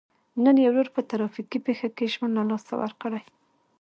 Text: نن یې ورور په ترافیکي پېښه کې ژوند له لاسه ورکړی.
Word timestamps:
نن 0.43 0.55
یې 0.63 0.67
ورور 0.71 0.87
په 0.95 1.01
ترافیکي 1.09 1.59
پېښه 1.67 1.87
کې 1.95 2.11
ژوند 2.13 2.33
له 2.37 2.43
لاسه 2.49 2.73
ورکړی. 2.81 3.21